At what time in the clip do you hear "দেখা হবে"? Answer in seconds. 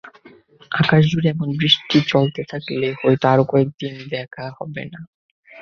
4.13-4.83